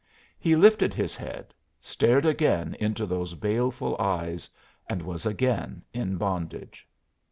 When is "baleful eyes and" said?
3.35-5.03